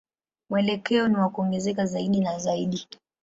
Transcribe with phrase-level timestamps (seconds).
[0.49, 2.87] Mwelekeo ni wa kuongezeka zaidi na zaidi.